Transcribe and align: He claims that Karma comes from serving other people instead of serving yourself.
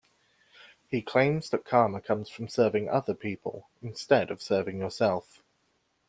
He 0.89 1.03
claims 1.03 1.51
that 1.51 1.63
Karma 1.63 2.01
comes 2.01 2.27
from 2.27 2.47
serving 2.47 2.89
other 2.89 3.13
people 3.13 3.69
instead 3.83 4.31
of 4.31 4.41
serving 4.41 4.79
yourself. 4.79 5.43